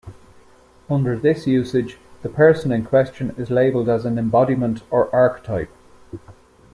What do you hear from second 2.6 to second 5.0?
in question is labeled as an embodiment